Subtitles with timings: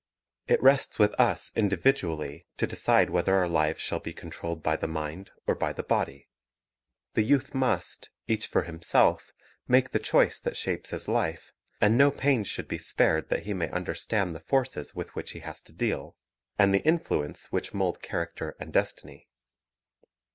[0.47, 4.87] It rests with us individually to decide whether our lives shall be controlled by the
[4.87, 6.27] mind or by the body.
[7.13, 9.31] The youth must, each for himself,
[9.67, 13.53] make the choice that shapes his life; and no pains should be spared that he
[13.53, 16.15] may under stand the forces with which he has to deal,
[16.57, 19.27] and the influences which mould character and destiny.